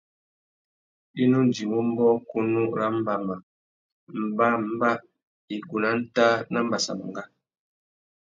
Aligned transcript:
I 1.21 1.23
nu 1.29 1.39
djïmú 1.47 1.79
mbōkunú 1.89 2.61
râ 2.77 2.85
mbama, 2.97 3.35
mbămbá, 4.29 4.89
igúh 5.55 5.81
nà 5.83 5.89
ntāh 6.01 6.37
na 6.51 6.59
mbassamangá. 6.65 7.23